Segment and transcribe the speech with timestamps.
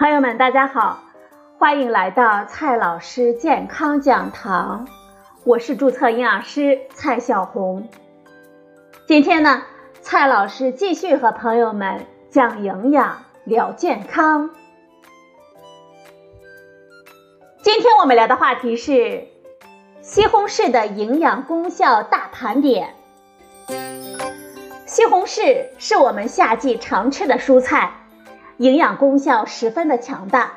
[0.00, 0.98] 朋友们，大家好，
[1.58, 4.88] 欢迎来到蔡老师健康讲堂，
[5.44, 7.86] 我是注册营养师蔡小红。
[9.06, 9.62] 今天呢，
[10.00, 14.48] 蔡老师继续和朋友们讲营养、聊健康。
[17.60, 19.28] 今天我们聊的话题是
[20.00, 22.94] 西红柿的营养功效大盘点。
[24.86, 27.92] 西红柿是我们夏季常吃的蔬菜。
[28.60, 30.52] 营养功效十分的强大，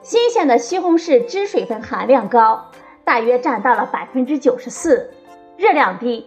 [0.00, 2.70] 新鲜的西红柿汁水分含量高，
[3.04, 5.10] 大约占到了百分之九十四，
[5.58, 6.24] 热量低，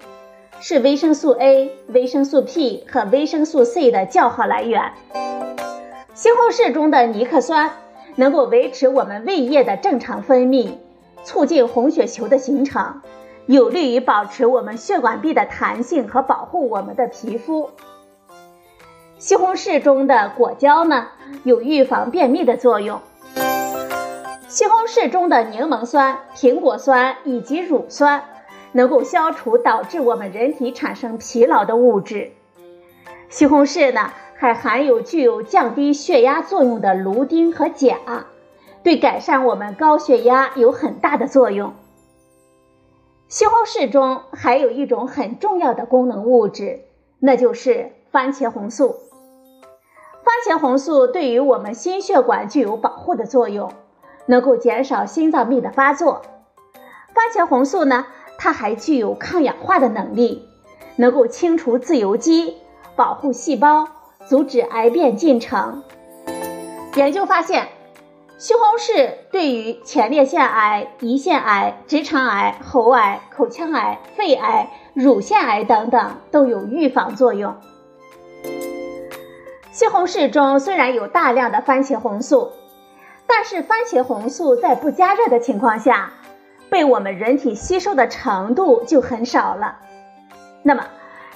[0.60, 4.92] 是维生素 A、维生素 P 和维生素 C 的较好来源。
[6.14, 7.72] 西红柿中的尼克酸
[8.16, 10.74] 能够维持我们胃液的正常分泌，
[11.24, 13.02] 促进红血球的形成，
[13.48, 17.72] 有利于保持我们血管壁的弹性和保护我们的皮肤。
[19.20, 21.08] 西红柿中的果胶呢，
[21.44, 23.02] 有预防便秘的作用。
[24.48, 28.24] 西红柿中的柠檬酸、苹果酸以及乳酸，
[28.72, 32.32] 能够消除导致我们人体产生疲劳的物质。
[33.28, 37.98] 西红柿呢，还含有具有降低血压作用的芦丁和钾，
[38.84, 41.74] 对改善我们高血压有很大的作用。
[43.28, 46.86] 西红柿中还有一种很重要的功能物质，
[47.20, 48.96] 那就是番茄红素。
[50.30, 53.72] 番茄红素对于我们心血管具有保护的作用，
[54.28, 56.22] 能够减少心脏病的发作。
[57.16, 58.06] 番茄红素呢，
[58.38, 60.48] 它还具有抗氧化的能力，
[60.98, 62.58] 能够清除自由基，
[62.96, 63.88] 保护细胞，
[64.28, 65.82] 阻止癌变进程。
[66.94, 67.68] 研究发现，
[68.38, 77.56] 西红柿对于前列腺癌、胰腺癌、直肠癌、喉癌、口腔癌、肺癌、乳腺癌等等都有预防作用。
[79.80, 82.52] 西红柿中虽然有大量的番茄红素，
[83.26, 86.12] 但是番茄红素在不加热的情况下，
[86.70, 89.78] 被我们人体吸收的程度就很少了。
[90.64, 90.84] 那么，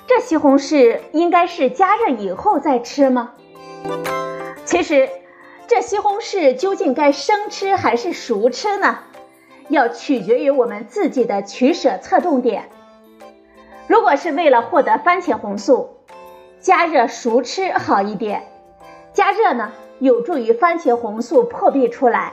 [0.08, 3.32] 这西红柿应该是加热以后再吃吗？
[4.66, 5.08] 其实，
[5.66, 9.00] 这西红柿究竟该生吃还是熟吃呢？
[9.70, 12.68] 要取决于我们自己的取舍侧重点。
[13.88, 15.93] 如果是为了获得番茄红素，
[16.64, 18.42] 加热熟吃好一点，
[19.12, 22.32] 加热呢有助于番茄红素破壁出来。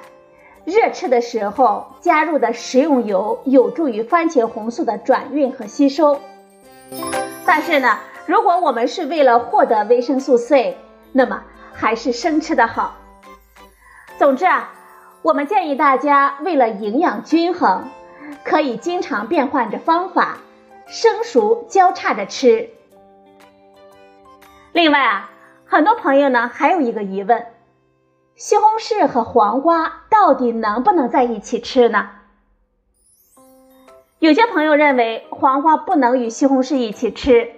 [0.65, 6.21] 热吃的时候加入的食用油有助于番茄红素的转运和吸收。
[7.45, 10.79] 但是呢，如果我们是为了获得维生素 C，
[11.11, 11.43] 那么
[11.73, 12.95] 还是生吃的好。
[14.17, 14.73] 总之啊，
[15.23, 17.89] 我们建议大家为了营养均衡，
[18.45, 20.39] 可以经常变换着方法，
[20.87, 22.71] 生熟交叉着吃。
[24.81, 25.31] 另外啊，
[25.67, 27.45] 很多朋友呢还有一个疑问：
[28.35, 32.09] 西红柿和黄瓜到底能不能在一起吃呢？
[34.21, 37.51] 有些朋友认为黄瓜不能与西红柿一起吃，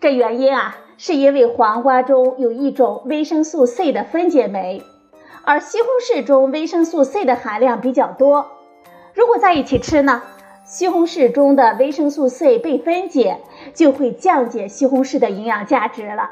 [0.00, 4.82] 这原因啊是因为黄瓜中有一种维生素 C 的分解酶，
[5.44, 8.46] 而西红柿中维生素 C 的含量比较多。
[9.12, 10.22] 如果在一起吃呢，
[10.64, 13.42] 西红柿中的维生素 C 被分解。
[13.74, 16.30] 就会降解西红柿的营养价值了。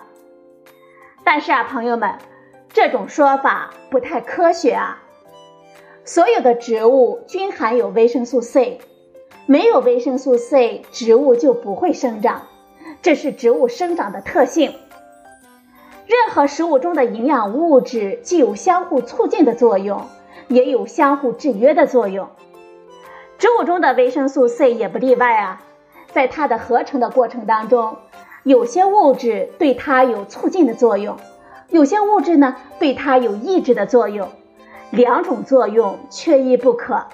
[1.25, 2.19] 但是啊，朋友们，
[2.69, 5.03] 这种说法不太科学啊。
[6.05, 8.79] 所有的植物均含有维生素 C，
[9.47, 12.43] 没有维生素 C，植物就不会生长，
[13.01, 14.75] 这是植物生长的特性。
[16.07, 20.07] 任何食物中的营养物质既有相互促进的作用，
[20.49, 22.29] 也有相互制约的作用。
[23.39, 25.63] 植物中的维生素 C 也不例外啊。
[26.13, 27.97] 在它的合成的过程当中，
[28.45, 31.17] 有些物质对它有促进的作用，
[31.71, 34.29] 有些物质呢对它有抑制的作用，
[34.91, 37.07] 两种作用缺一不可。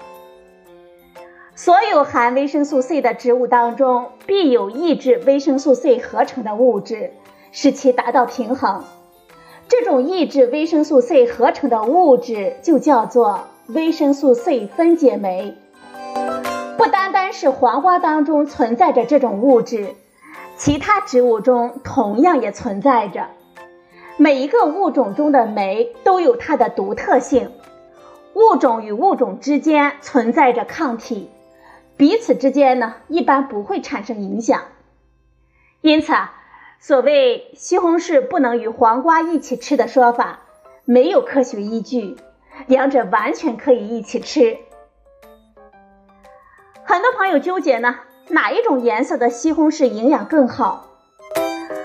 [1.54, 7.12] 所有含维生素 C 的植物当中，必有抑制维生素 C 合成的物质，
[7.52, 8.82] 使其达到平衡。
[9.68, 15.54] 这种抑制维生素 C 合成的物质就叫做维生素 C 分解酶。
[16.76, 19.94] 不单单是黄瓜当中存在着这种物质，
[20.60, 23.28] 其他植物中同样也存在着。
[24.18, 27.50] 每一个物种中的酶都有它的独特性，
[28.34, 31.30] 物种与物种之间存在着抗体，
[31.96, 34.64] 彼此之间呢一般不会产生影响。
[35.80, 36.34] 因此啊，
[36.78, 40.40] 所谓西红柿不能与黄瓜一起吃的说法，
[40.84, 42.18] 没有科学依据，
[42.66, 44.58] 两者完全可以一起吃。
[46.84, 47.96] 很多朋友纠结呢，
[48.30, 50.86] 哪一种颜色的西红柿营养更好？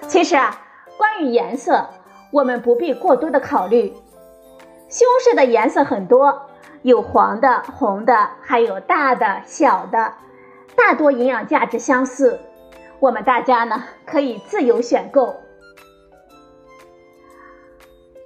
[0.08, 0.62] 其实啊，
[0.96, 1.90] 关于颜色，
[2.32, 3.94] 我们不必过多的考虑。
[4.88, 6.44] 西红柿的颜色很多，
[6.84, 10.14] 有黄的、红的，还有大的、小的，
[10.76, 12.40] 大多营养价值相似。
[13.00, 15.36] 我们大家呢可以自由选购。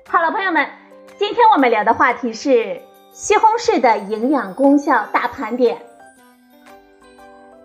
[0.09, 0.67] 好了，朋友们，
[1.17, 2.81] 今天我们聊的话题是
[3.13, 5.88] 西红柿的营养功效大盘点。